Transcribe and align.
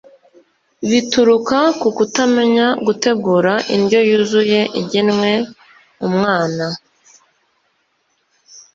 bituruka 0.89 1.57
ku 1.79 1.89
kutamenya 1.97 2.67
gutegura 2.85 3.53
indyo 3.75 3.99
yuzuye 4.09 4.59
igenwwe 4.81 5.31
umwana 6.07 6.65